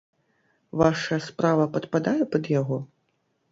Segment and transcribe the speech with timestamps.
[0.83, 2.83] Ваша справа падпадае пад яго?